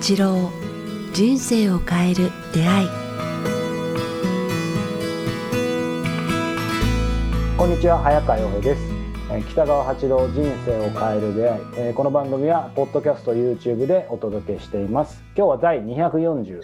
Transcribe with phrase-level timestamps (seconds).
[0.00, 0.50] 八郎
[1.12, 2.88] 人生を変える出会い。
[7.58, 8.82] こんにちは早川洋平です。
[9.30, 15.22] えー北川八郎人生を変える出会い、えーこの番組はポッドキャスト YouTube でお届けしています。
[15.36, 16.62] 今日は第241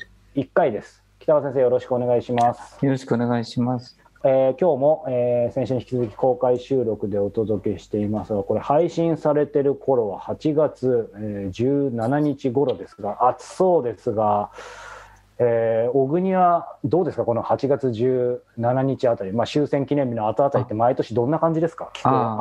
[0.55, 1.03] 回です。
[1.18, 2.82] 北川先生よろしくお願いします。
[2.82, 3.98] よろしくお願いします。
[4.29, 14.51] えー今日も、えー先週に引き続き公開収録でお届けしていますがこれ配信されてる頃は8月、えー17日頃ですが暑そうですが、
[15.39, 17.25] えー小国はどうですか？
[17.25, 21.91] この8月17日あたり、まあ、終戦記念日の後あたりって毎年どんな感じですか？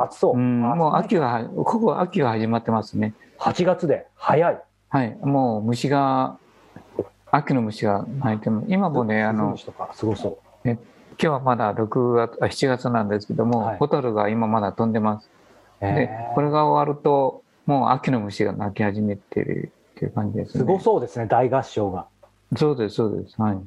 [0.02, 3.14] 暑そう、ん、もう秋は、ここ秋は始まってますね。
[3.38, 4.06] 8月で。
[4.16, 4.60] 早い。
[4.88, 6.38] はい、もう虫が、
[7.30, 9.56] 秋の虫が鳴いても、今もね、あの、
[9.92, 10.68] すごそう
[11.20, 15.30] 今日はまだ6月、あ7月なんですけども、はいホタルが今まだ飛んでます。
[15.80, 20.60] でえ、ーこれが終わると、もう秋の虫が鳴き始めてるっていう感じですね。
[20.60, 22.06] すごそうですね大合唱が
[22.54, 23.40] そうです、そうです。
[23.40, 23.58] はい。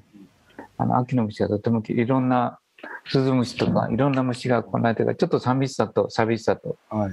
[0.78, 2.60] あの、秋の虫がとてもきいろんな、
[3.08, 7.12] スズムシとかいろんな虫がこいてるから、ちょっと寂しさと寂しさと、はい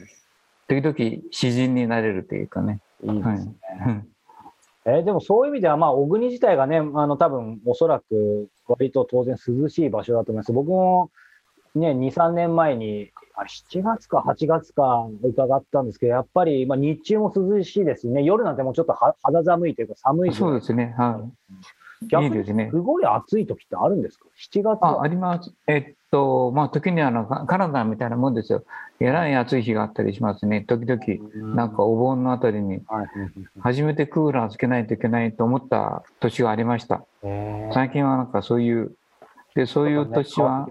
[0.68, 2.80] 時々詩人になれるというかね。
[3.04, 3.54] いいですね、
[3.86, 4.08] うん
[4.86, 10.52] えーでもそういう意味では、まあ、小国自体がね、あの多分おそらく割と当然涼しい場所だと思います。
[10.52, 11.10] 僕も
[11.74, 20.94] ね、2、3年前に、あ7月か8月か伺ったんですけど、やっぱり、まあ、日中も涼しいですね、夜なんてもうちょっとは肌寒いというか寒いそうですね。
[20.96, 21.54] はい。
[22.02, 25.52] 逆にすねすごい暑い時ってあるんですか ?7 月あ、はあります。
[25.66, 28.64] えっと、まあ、時にあの、カカナダみたいなもんですよ。
[29.00, 30.62] えらい暑い日があったりしますね。
[30.62, 33.06] 時々、なんかお盆のあたりに、はい
[33.60, 37.04] 初めてクーラーつけないといけないと思った年がありました。
[37.22, 38.94] えー最近はなんかそういう、
[39.54, 40.68] で、そういう年は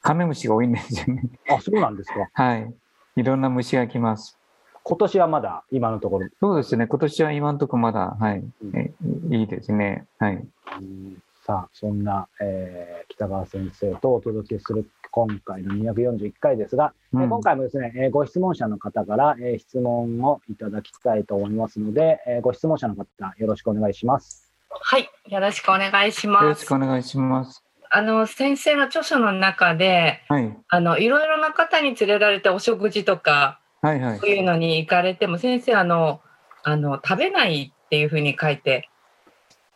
[0.00, 1.22] カメムシが多いんですよね。
[1.48, 2.28] あ、そうなんですか。
[2.34, 2.74] はい。
[3.16, 4.38] いろんな虫が来ます。
[4.84, 6.28] 今年はまだ今のところ。
[6.40, 6.86] そうですね。
[6.86, 8.42] 今年は今のところまだ、はい。
[8.74, 8.92] え
[9.30, 10.06] いいですね。
[10.18, 10.34] はい。
[10.80, 23.06] うんさあ、そんな、えー北川先生とお届けする今回の241回ですが、えーうん今回もですね、えーご質問者の方から、えー質問をいただきたいと思いますので、えーご質問者の方、
[23.38, 24.52] よろしくお願いします。
[24.70, 26.62] はい、よろしくお願いしよろます。
[26.62, 27.62] しくお願いします。
[27.90, 30.56] あの先生の著書の中で、はい。
[30.68, 34.30] あのいろいろな方に連れられてお食事とかはいはいそう。
[34.30, 36.20] いうのに行かれても先生あの
[36.62, 38.88] あの食べないっていうふうに書いて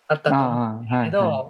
[0.09, 0.50] あったと思う。
[0.53, 1.05] ああ、はい。
[1.06, 1.49] けど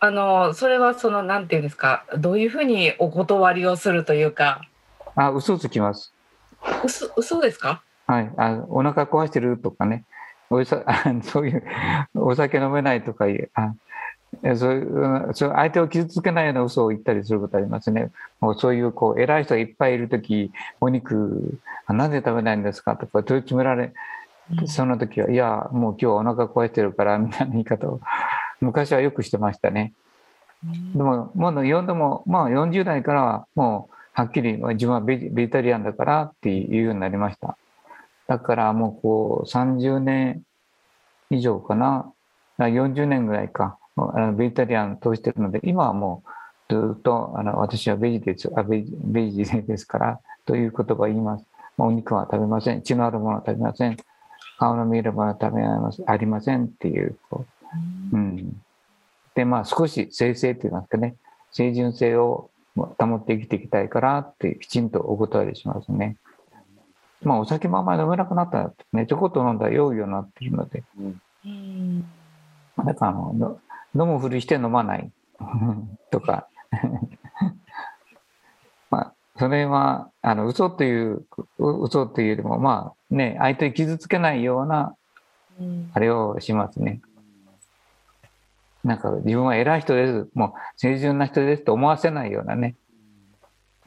[0.00, 4.60] あのそれはそのなんていうんですか、どういうふうにお断りをするというか、
[5.14, 6.12] あ、嘘つきます。
[6.84, 7.82] 嘘嘘ですか？
[8.06, 8.30] はい。
[8.36, 10.04] あ、お腹壊してるとかね。
[10.50, 11.64] おいさ、あ そういう、
[12.16, 13.68] お酒飲めないとかいう、あ、え
[14.56, 18.10] そういう、相手を傷つけないような嘘を言ったりすることありますね。
[18.40, 22.96] もうそういう、こう、偉い人がいっぱいいるとき、お肉、あなんで食べないんですか？
[22.96, 23.92] とか問い詰められ、
[24.66, 28.00] その時は、いや、もう今日はお腹壊してるから、みたいな言い方を、
[28.60, 29.92] 昔はよくしてましたね。
[30.94, 37.58] でも、もう読んでも、まあ40代からはもうはっきり自分はベジタリアンだからっていうようになりました。
[38.28, 40.40] だからもうこう30年
[41.30, 42.10] 以上かな、
[42.56, 43.76] あ40年ぐらいか、
[44.36, 46.22] ベジタリアン通してるので、今はも
[46.68, 51.46] うずっとあの私はベジですあベジベジですからという言葉を言います。
[51.76, 52.82] まあお肉は食べません。
[52.82, 53.96] 血のあるものは食べません。
[54.58, 57.54] 顔の見えるものは食べますありませんっていうこう
[58.12, 58.62] うん、
[59.34, 61.16] でまあ少し生成って言いますかね
[61.52, 66.16] 清純性を保って生きていきたいからってきちんとお断りしますね。
[67.22, 70.82] まあお酒もあんまり飲めなくなったらねちょこっと飲んだら酔うようになっているので
[71.44, 72.00] うん
[72.78, 73.60] だからあのの
[73.94, 75.10] 飲むふりして飲まない。
[76.10, 76.48] とか。
[78.90, 81.24] まあそれはあの嘘という
[81.58, 84.94] う嘘というよりもまあね相手を傷つけないような
[85.60, 85.90] うん。
[85.92, 87.00] あれをしますね。
[88.82, 92.76] なんか自分は偉い人です、もう清純な人ですと思わせないようなね。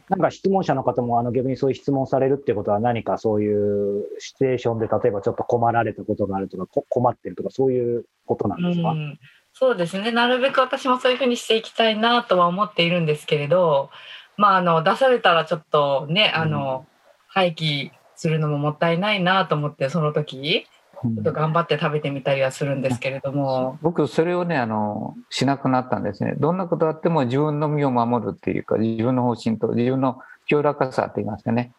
[0.10, 9.20] なんか質問者の方もあの逆にそういう質問されるってことは何かそういうシチュエーションで例えばちょっと困られたことがあるとかこ困ってるとかそういうことなんですか、うん
[9.60, 10.12] そうですね。
[10.12, 13.90] なるべく私もそういうふうにしていきたいなとは思っているんですけれど、
[14.38, 16.86] まあ、あの出されたらちょっとねあの、
[17.28, 20.68] 廃棄するのももったいないなと思ってその時
[21.04, 21.16] うん。
[21.16, 26.36] ちょっと頑張って食べてみたりはするんですけれども、僕、それをね、あの、しなくなったんですね。
[26.38, 31.72] どんなことあっても自分の身を守るっていうか、自分の方針と自分の清らかさって言いますかね。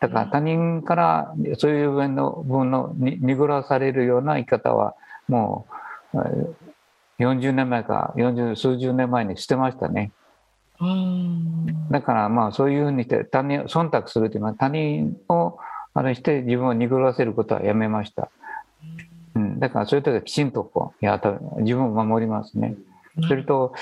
[0.00, 4.94] だから他人からそういう部分の部分のに濁らされるような生き方は、
[5.28, 5.66] も
[6.12, 6.73] う、えー
[7.18, 10.12] 40年前か、40数十年前にしてましたね。
[10.80, 15.56] うんだからまあそういうふうにして他人を忖度するというのは他人を
[15.94, 18.28] あれして自分を濁らせることはやめました。
[19.36, 22.74] うん、うん、だからそういう時はきちんとこうやった自分を守りますね。
[23.28, 23.74] それと、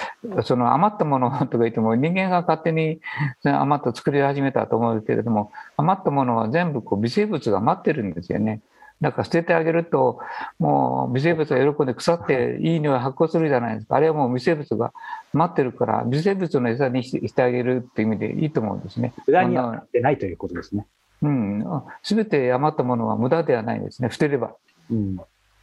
[0.44, 3.00] その余ったものとか言っても、人間が勝手に
[3.44, 8.61] 余った作り始めたと思うけれども、余ったものは全部こう微生物が待ってるんですよね。
[9.02, 10.20] だから捨ててあげると、
[10.60, 13.96] もう微生物が喜んで腐っていい匂い発酵するじゃないですか。
[13.96, 14.93] あれはもう微生物が
[15.32, 19.12] 待ってるから、微生物の餌にしてあげるっていう意味でいいと思うんですね。
[19.26, 20.87] 無駄にはなってないということですね。
[21.20, 21.64] うん。
[22.02, 24.10] すべて余ったものは無駄ではないですね。
[24.10, 24.54] 捨てれば。
[24.88, 25.16] うん。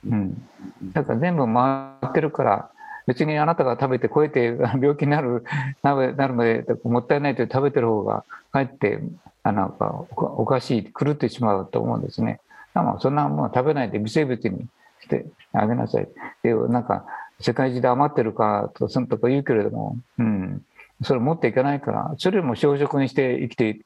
[0.05, 0.49] うん。
[0.91, 2.69] だから全部回ってるから、
[3.07, 5.43] 別にあなたが食べて超えて病気になる
[5.81, 5.95] な
[6.27, 8.99] るまでもったいないと食べてる方がかえって
[9.41, 12.39] あなんかおかしい狂ってしまうと思うんですね。
[12.83, 14.67] まあそんなもの食べないで微生物に
[15.01, 16.07] してあげなさい。
[16.43, 17.05] でなんか
[17.39, 20.61] 世界中で余ってるかとそのとか言うけれども、うん、
[21.03, 23.79] それ持っていかないからそれも小食にして生きて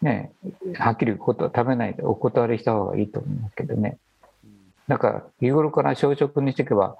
[0.00, 0.32] ね
[0.74, 3.98] はっきりことは食べないでお断りした方がいいと思うんですけどね。
[4.86, 6.96] だから日頃から小食にしていけば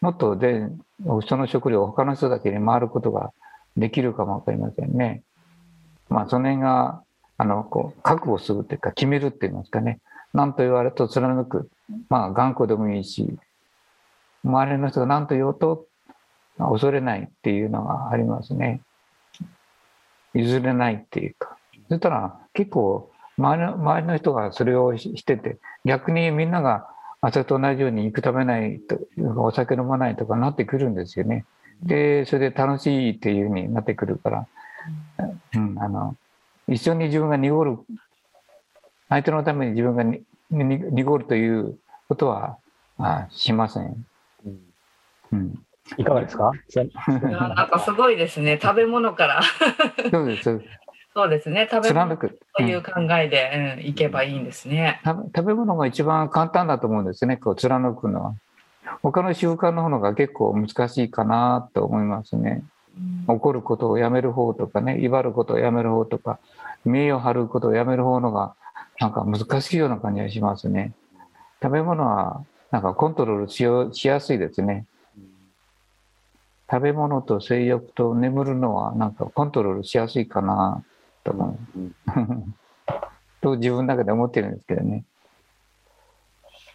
[0.00, 0.68] もっとで
[1.28, 3.32] その食料を他の人たちに回ることが
[3.76, 5.22] できるかも分かりませんね。
[6.08, 7.02] まあその辺が
[7.36, 10.00] あのこう覚悟するというか決めるって言いますかね
[10.34, 11.68] 何と言われと貫く
[12.08, 13.38] まあ頑固でもいいし
[14.44, 15.86] 周りの人が何と言おうと
[16.58, 18.80] 恐れないっていうのがありますね。
[20.34, 21.56] 譲れないっていうか
[21.88, 26.88] そしたら結構周りの周りの人がそれをしてて逆にみんなが
[27.20, 28.98] 朝と同じように肉食べないと
[29.36, 31.44] お酒飲まないとかなってくるんですよね。
[31.82, 34.46] でそれで楽しいっていうふうになってくるから、
[35.54, 36.16] うん、あの
[36.68, 37.78] 一緒に自分が濁る
[39.08, 41.78] 相手のために自分がにに濁るという
[42.08, 42.56] ことは
[42.98, 44.06] あしません。
[45.32, 45.54] うん、
[45.98, 46.52] いかがですか？
[47.22, 49.42] なんかすごいですね 食べ物から
[50.10, 50.60] そうです
[51.14, 51.68] そうですね。
[51.70, 52.26] 食べ物と
[52.62, 55.00] いう考えで、うん、いけばいいんですね。
[55.04, 57.36] 食べ物が一番簡単だと思うんですね。
[57.38, 58.34] こう貫くのは。
[59.02, 62.62] 他の習慣の方が結構難しいかなと思いますね。
[63.26, 66.38] 怒ることをやめる方とかね、威張ることをやめる方とか、
[66.84, 68.54] 名誉張ることをやめる方のが、
[69.00, 70.92] なんか難しいような感じがしますね。
[71.62, 74.86] 食べ物は、なんかコントロールしよしやすいですね。
[76.70, 80.84] 食べ物と性欲と眠るのは、なんかコントロールしやすいかな
[81.24, 81.94] と思う。
[83.40, 85.04] と自分の中で思ってるんですけどね。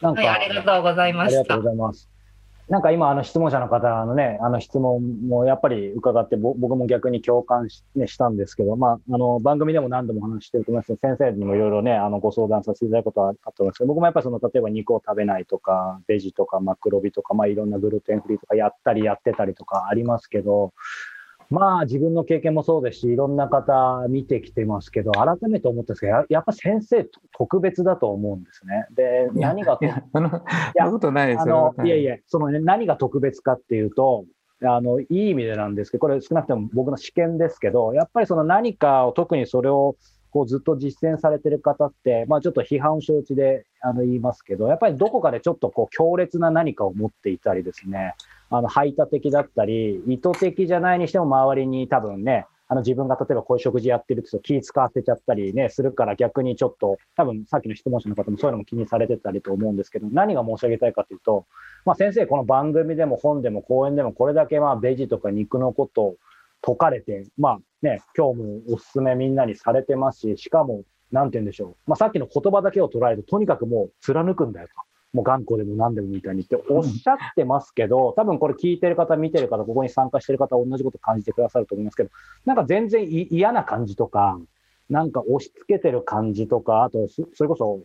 [0.01, 1.39] なんか、はい、ありがとうございました。
[1.39, 2.12] ありがとうございます。
[2.69, 10.95] なんか今、あの質問者の方のね、あの質問もやっぱり伺って、僕も逆に共感し,、ね、したんですけど、まあ、あの番組でも何度も話してると思います。
[11.01, 20.74] 先生にもいろいろね、あのご相談させていただくことはあったと思いますけど、僕もやっぱりその、例えば肉を食べないとか、ベジとかマクロビとか、まあいろんなグルテンフリーとかやったりやってたりとかありますけど、
[21.50, 27.07] まあ自分の経験もそうですし、いろんな方見てきてますけど、改めて思ったんですけど、ややっぱ先生
[27.38, 28.86] 特別だと思うんですね。
[28.95, 30.42] で、何が、いや、そんな
[30.92, 31.75] ことないですよ。
[31.84, 34.25] いやいや、そのね、何が特別かっていうと、
[34.66, 39.95] あの、いい意味でなんですけど、これ少なくとも僕の試験ですけど、やっぱりその何かを特にそれを
[40.34, 48.16] こうずっと実践されてる方って、まあちょっと批判承知であの言いますけど、やっぱりどこかでちょっとこう強烈な何かを持っていたりですね、
[48.55, 61.47] あの排他的だったり、意図的じゃないにしても周りに多分ね、あの自分が例えばこういう食事やってると気使わせちゃったりね、するから逆にちょっと、多分さっきの質問者の方もそういうのも気にされてたりと思うんですけど、何が申し上げたいかというと、
[61.83, 66.16] まあ、先生、この番組でも本でも講演でもこれだけまあベジとか肉のことを
[66.63, 74.93] 説かれて、まあね、今日もおすすめみんなにされてますし、しかも、なんて言うんでしょう、まあ、さっきの言葉だけを捉えると、とにかくもう貫くんだよと。
[75.13, 82.09] もう頑固でも何でもみたいにっておっしゃってますけど、多分これ聞いてる方、見てる方、ここに参加してる方、同じこと感じてくださると思いますけど、
[82.45, 84.39] なんか全然嫌な感じとか、
[84.89, 87.81] なんか押し付けてる感じとか、あと、それこそ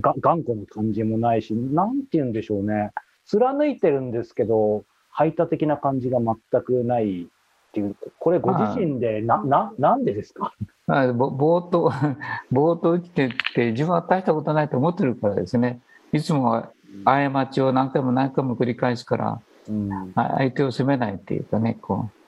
[0.00, 2.90] が頑固な感じもないし、なんて言うんでしょうね。
[3.26, 7.26] 貫いてるんですけど、排他的な感じが全くないっ
[7.72, 10.54] ていう、これご自身でな、な、なんでですか？
[10.88, 11.92] ぼーっと、
[12.50, 15.80] ぼーっと生きてって自分は大したことないと思ってるからですね。
[16.12, 16.66] いつも
[17.04, 22.20] 過ちを何回も何回も繰り返すから、うん、相手を責めないっていうかねこう。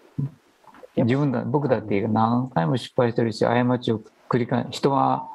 [0.96, 5.26] 自分だ僕だって何回も失敗してるし過ちを繰り返す人は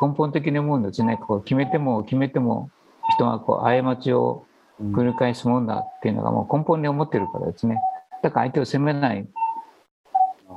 [0.00, 2.70] 根本的に思うんですねこう決めても決めても
[3.14, 4.46] 人はこう過ちを
[4.80, 7.78] 繰り返すもんだっていうのがもう根本に思ってるからですね。
[8.22, 9.28] だから相手を責めない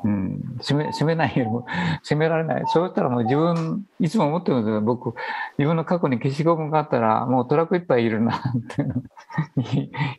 [0.03, 1.65] うん、責め責めないよりも
[2.03, 2.63] 責められない。
[2.67, 4.81] そうしたらもう自分いつも思ってるんですよ。
[4.81, 5.13] 僕
[5.57, 8.85] 自分の過去に消しゴムがあったらもうトラックいっぱいいるなって。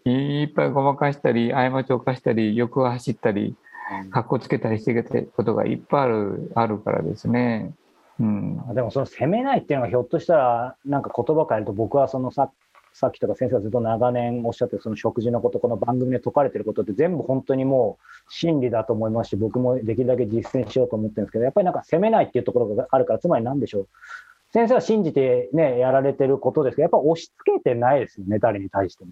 [0.08, 3.56] いっぱいごまかしたり過ちを犯したり欲を走ったり
[4.10, 7.72] 格好つけたりしてきたことがいっぱいあるあるからですね。
[8.20, 12.50] うん、でもその責めないっていうのがひょっとしたらなんか言葉変えると僕はそのさ
[12.92, 23.88] さっきとか先生がずっと長年おっしゃってるその食事のこと、この番組で説かれてることって全部本当にもう真理だと思いますし、僕もできるだけ実践しようと思ってるんですけど、やっぱりなんか責めないっていうところがあるから、つまり何でしょう。
[24.52, 29.10] 先生は信じてね、やられてることですけど、やっぱ押し付けてないですよね、誰に対しても。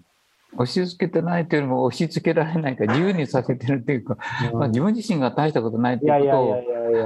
[0.57, 4.17] 押し付けてないというよりも押し付けられないから自由にさせてるっていうか、
[4.53, 6.41] まあ、自分自身が大したことないっていうこと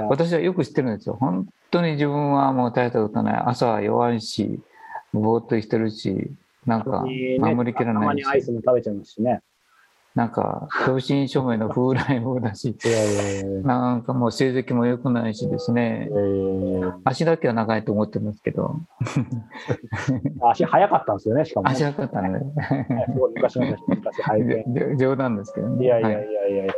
[0.04, 1.16] を私はよく知ってるんですよ。
[1.18, 3.42] 本当に自分はもう大したことない。
[3.46, 4.60] 朝は弱いし、
[5.12, 6.32] ぼーっとしてるし、
[6.66, 7.04] なんか
[7.38, 8.02] 守りきらないし。
[8.02, 9.40] たまにアイスも食べちゃいますしね。
[10.16, 12.74] なんか、正真正銘の風来坊だし、
[13.64, 16.08] なんかもう成績も良くないしですね、
[17.04, 18.76] 足だけは長いと思ってますけど。
[20.50, 22.40] 足早かったんですよね、しかも、足早かったね。
[23.34, 25.84] 昔の昔早冗談ですけどね。
[25.84, 26.18] いやいやいや
[26.48, 26.62] いや。
[26.62, 26.70] はい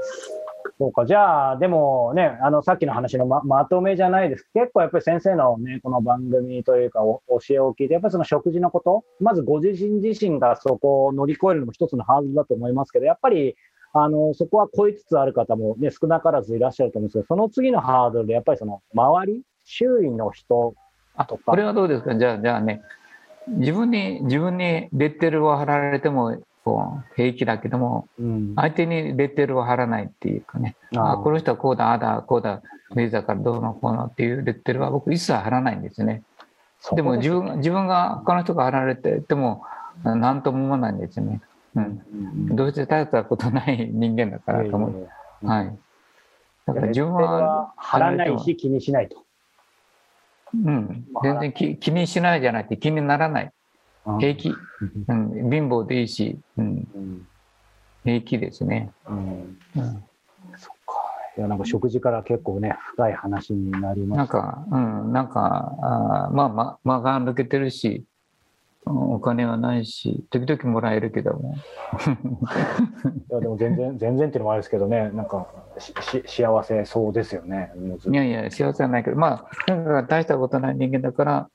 [0.79, 4.49] そうか、じゃあ、でもね、あの、さっきの話のままとめじゃないです。
[4.55, 7.21] 結構やっぱり先生のね、この番組というか、教
[7.51, 13.57] えを聞いて、やっぱりその食事のこと、まずご自身自身がそこを乗り越えるのも一つのハードルだと思いますけど、やっぱり、
[13.93, 20.75] あの、そこは超えつつある方もね、少なからずいらっしゃると思うんですけど、その次のハードルで、やっぱりその、周り、周囲の人
[21.27, 21.43] とか。
[21.47, 22.15] これはどうですか？
[22.17, 22.83] じゃあ、じゃあね、
[23.49, 26.37] 自分に、自分にレッテルを貼られても
[26.69, 32.61] こう平気だけども、うん、相手にレッテルを貼らないっていうかね、あこの人はこうだ、ああだ、こうだ、
[32.95, 36.23] レーザーからどうのこうのっていうレッテルは僕一切貼らないんですね。
[36.95, 39.63] でも自分自分が他の人が貼られてても
[40.05, 41.41] 何とも思わないんですね。
[41.75, 45.09] うん、どうして大したことない人間だからと思う。
[45.47, 45.79] はい。
[46.67, 49.25] だから自分は貼らないし気にしないと。
[50.55, 53.53] うん、全然気気にしないじゃなくて気にならない。
[54.21, 54.49] 平気、
[55.09, 57.27] うん、貧乏でいいし、うん、
[58.05, 58.91] 平気ですね。
[59.09, 59.59] うん、
[60.57, 60.95] そっか。
[61.37, 64.19] いや、なんか食事から結構ね、深い話になります。
[64.19, 68.05] なんか、うん、なんか、あまあ、ま、間が抜けてるし、
[68.87, 71.55] お金はないし、時々もらえるけども。
[73.31, 75.47] いや、でも全然、全然っていうのもあるんですけどね、なんか
[76.01, 77.73] し幸せそうですよね。
[78.11, 81.51] いやいや、幸せはないけど、まあ、なんか大したことない人間だから、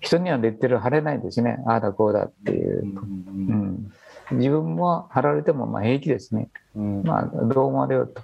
[0.00, 1.58] 人にはレッテル貼れないですね。
[1.66, 2.82] ああだこうだっていう。
[2.82, 3.92] うん、
[4.32, 6.48] 自分も貼られてもまあ平気ですね。
[6.74, 8.22] うん、まあどう思われようと。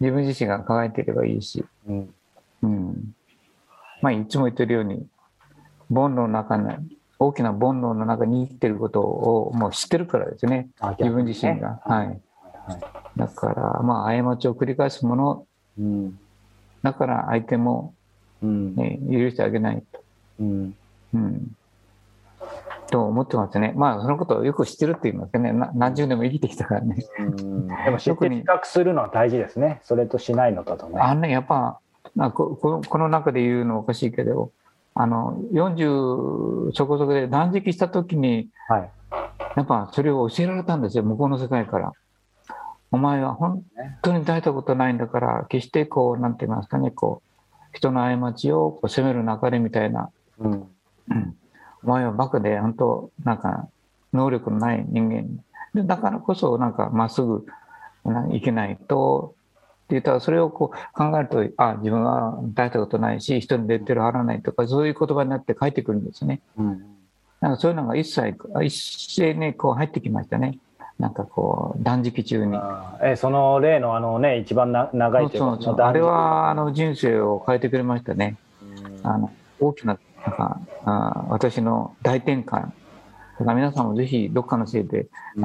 [0.00, 1.64] 自分自身が考えていればいいし。
[1.86, 2.14] うん、
[2.62, 3.14] うん、
[4.00, 5.06] まあいつも言ってるように、
[5.92, 6.74] 煩悩の中に、
[7.18, 10.68] 大きな煩悩の中に生きてることをもう知ってるからですね。
[10.98, 11.80] 自分自身が。
[11.84, 12.20] はい。
[13.16, 15.46] だから、まあ過ちを繰り返すもの。
[15.78, 16.18] うん、
[16.82, 17.94] だから相手も、
[18.42, 19.89] ね、許してあげないと。
[20.40, 20.76] うん。
[21.14, 21.56] うん。
[22.90, 23.72] と思ってますね。
[23.76, 25.52] まあ、そのことをよく知ってるって言いますかね。
[25.74, 26.96] 何十年も生きてきたからね。
[27.18, 27.68] うん。
[27.68, 29.80] でも知って比較するのは大事ですね。
[29.84, 31.00] それとしないのととね。
[31.00, 31.78] あのね、やっぱ、
[32.18, 34.50] あこここの中で言うのおかしいけど、
[34.94, 38.90] あの、40そこそこで断食した時に、はい、
[39.56, 41.92] やっぱそれを教えられたんですよ、向こうの世界から。
[42.92, 43.62] お前は本
[44.02, 47.30] 当に大したことないんだから、決してこう、なんて言いますかね、こう、
[47.72, 51.36] 人の過ちをこう責める流れみたいなうん、
[51.84, 53.68] お前はバカで本当なんか
[54.12, 55.42] 能力のない人間
[55.74, 57.46] でだからこそなんかまっすぐ
[58.32, 59.34] いけないと
[59.84, 66.40] って言ったらそれをこう考えるとあ自分は大したことないし人にレッテル貼らないとかそういう言葉になって返ってくるんですね。
[66.56, 66.84] うん、
[67.40, 70.58] なんかそういうのが一切一斉にこう入ってきましたね。
[71.00, 72.56] なんかこう断食中に。
[73.02, 78.36] えその例のあのね一番な長いというそうそうあれはあの人生を変えてくれましたね。
[79.02, 82.70] あの大きななんかあ私の大転換。
[83.40, 85.44] だから皆さんもぜひどっかのせいで、うん、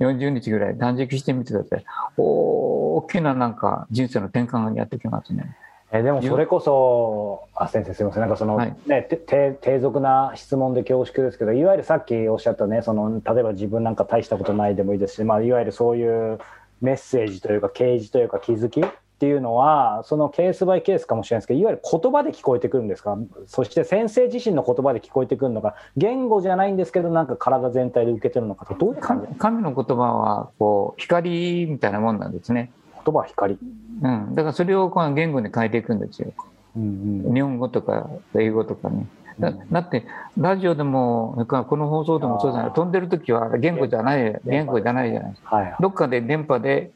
[0.00, 1.84] 40日ぐらい断食してみてください。
[2.16, 5.54] 大きななんか人生の転換がやってきますね。
[5.90, 16.38] えでもそれこそ、あ先生すみません、なんかその、はい、ね、低俗な質問で恐縮ですけど、いわゆるさっきおっしゃったね、その例えば自分なんか大したことないでもいいですし、まあ、いわゆるそういう
[16.82, 18.82] メッセージというか、啓示というか、気づき
[19.18, 23.18] っていうのはそのケースバイケースかもしれないですけどいわゆる言葉で聞こえてくるんですか？
[23.48, 25.74] そして先生自身の言葉で聞こえてくるのか。
[25.96, 29.36] 言語じゃないんですけどなんか体全体で受けてるのかとどういう感じ？
[29.36, 32.70] 神の言葉はこう光みたいなもんなんですね。
[32.94, 33.58] 言葉は光、
[34.02, 36.32] うん、だからそれをこの言語に変えていくんですよ、
[36.76, 39.08] うんうん、日本語とか英語とかね。
[39.40, 40.04] だだって
[40.36, 42.72] ラジオでもこの放送でもそうじゃない。
[42.72, 46.92] 飛んでる時は言語じゃない言語じゃないじゃないですか、はい、どっかで電波で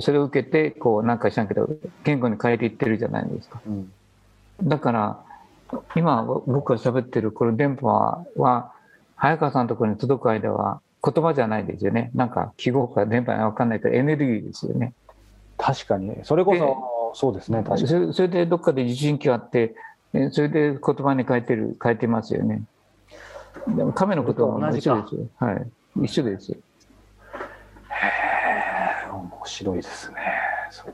[0.00, 1.68] それを受けてこうなんかしなけど
[2.04, 3.92] 言語に変えていってるじゃないですか、うん、
[4.62, 5.24] だから
[5.96, 7.86] 今僕が喋ってるこの電波
[8.36, 8.72] は
[9.16, 12.10] 早川さんのところに届く間は言葉じゃないですよね。
[12.14, 14.94] なんか記号か電波が分かんないけどエネルギーですよね。
[15.56, 18.14] 確かにそれこそそうですね確かに。
[18.14, 19.74] それでどっかで受信機があって
[20.32, 22.62] それで言葉に変えてる変えてますよね。
[23.68, 25.26] でも亀のことは一緒ですよ。
[25.38, 25.66] はい。
[26.04, 26.50] 一緒です。
[26.50, 26.58] よ。
[29.48, 30.16] 白いですね。
[30.70, 30.84] そ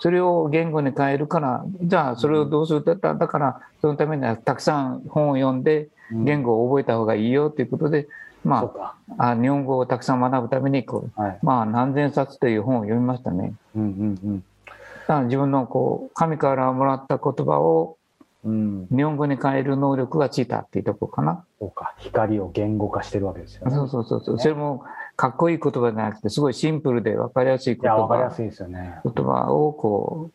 [0.00, 8.08] それを言語に変えるから、じゃあそれをどうするだっただから、そのためにはたくさん本を読んで、言語を覚えた方がいいよということで、
[8.42, 8.72] ま
[9.18, 13.52] あ、あ日本語をたくさん学ぶためにこう、はい、まあ、何千冊という本を読みましたね。
[13.76, 13.88] うんうん
[14.24, 14.72] うん、だ
[15.06, 17.96] から自分のこう神からもらった言葉を
[18.42, 21.44] うん、日本語に変える能力がついたっていうとこかな。
[21.58, 23.74] そうか、光を言語化してるわけですよね。
[23.74, 24.82] そうそうそうそう、ね、それも
[25.20, 27.98] かっこいい言葉じゃなくて、すごいシンプルで分かりやすい言葉。
[27.98, 29.00] 分かりやすいですよね。
[29.04, 30.30] 言葉をこ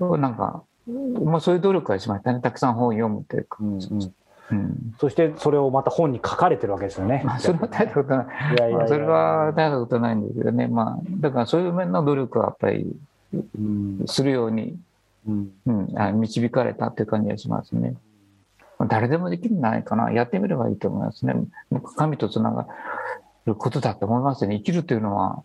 [0.00, 0.64] う、なんか、
[1.24, 2.40] まあそういう努力はしましたね。
[2.40, 3.58] たくさん本を読むっていうか。
[3.60, 4.14] うんうん
[4.50, 7.22] うん、そしてそれをまた本に書かれてるわけですよね。
[7.24, 8.26] まあ、それは大したことない。
[8.26, 10.66] いやいやそれは大したことないんですけどね。
[10.66, 12.94] まあ、だからそういう面の努力はやっぱり、
[14.06, 14.76] するように、
[15.26, 17.94] うん、うん、あ導かれたっていう感じがしますね。
[18.86, 20.10] 誰でもできるんじゃないかな。
[20.10, 21.34] やってみればいいと思いますね。
[21.96, 22.68] 神とつながる
[23.52, 24.56] ことだと思いますね。
[24.56, 25.42] 生きるというのは、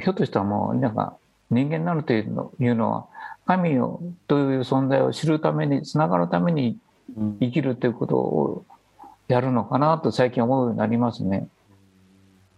[0.00, 1.16] ひょっとしたらもう、なんか、
[1.50, 3.06] 人間になるというのいうのは、
[3.46, 6.78] 神をという存在を知るために、つながるために
[7.40, 8.64] 生きるということを
[9.28, 11.48] やるのかなと最近思うようになりますね。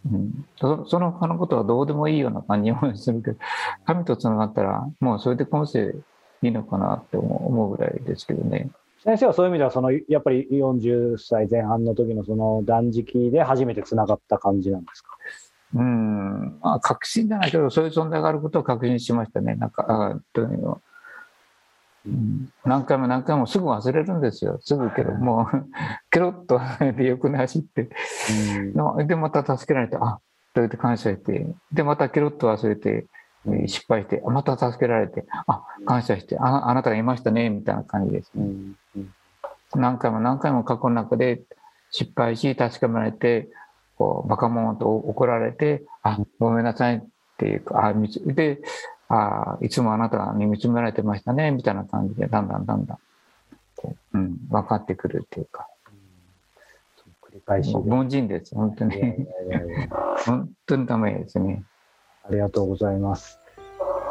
[0.09, 3.37] うん、そその他のことはどうでもいいような感じもするけど、
[3.85, 5.93] 神とつながったら、もうそれで今世
[6.41, 8.69] いいのかなって思うぐらいですけどね。
[9.03, 15.17] 先生はそういう意味では、そのやっぱり40歳前半の時のその断食で初めてつながった感じなんですか？
[15.75, 19.55] うん、まあ、確信じゃないけど、そういう存在があることを確認しましたね。
[19.55, 20.77] なんか、あというのは。
[22.07, 24.57] うん、何回も何回もすぐ忘れるんですよ。
[24.61, 25.65] すぐけど、もう、
[26.09, 26.59] ケロッと
[26.97, 27.89] で横に走って、
[28.63, 30.19] うん、で、また助けられて、あ、
[30.53, 33.05] と言って感謝して、で、またケロッと忘れて、
[33.67, 38.47] 失敗して、また助けられて、あ、感謝して、ああなたがいましたね、みたいな感じですね。
[39.75, 41.41] 何回も何回も過去の中で
[41.91, 43.49] 失敗し、確かめられて、
[43.97, 47.01] こう、バカ者と怒られて、あ、ごめんなさいっ
[47.37, 48.59] ていうか、あ、で、
[49.09, 52.97] あいつもあなたに見つめられてましたね、みたいな感じで、だんだんだんだん、
[54.13, 55.67] うん、分かってくるっていうか。
[57.21, 57.73] 繰り返し。
[57.75, 58.95] 凡人です、本当に。
[60.25, 61.63] 本当にダメですね。
[62.29, 63.39] ありがとうございます。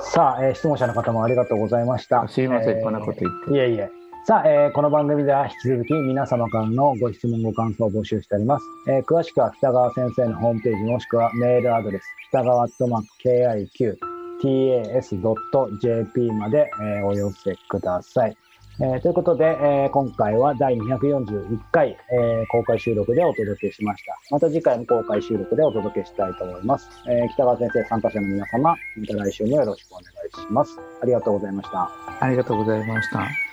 [0.01, 2.27] さあ、えー、質問者の方もありがとうございました。
[2.29, 3.55] すいません、えー、こんなこと言って。
[3.55, 3.91] いえいえ。
[4.27, 8.65] さあ、えー、この番組では引き続き皆様からのご質問、ご感想を募集しております。
[8.89, 13.97] えー、詳しくは北川先生のホームページもしくはメールアドレス、北川アットマーク KIQ
[14.41, 18.37] tas.jp まで、えー、お寄せください。
[18.81, 24.17] えー、ということで、えー、今回は第241回、えー、公開収録でお届けしました。
[24.31, 26.89] また次回も公開収録でお届けしたいと思います。
[27.09, 28.77] えー、北川先生、参加者の皆様、ま
[29.09, 30.79] た来週もよろしくお願いします。
[31.03, 31.91] ありがとうございました。
[32.21, 33.48] ありがとうございました。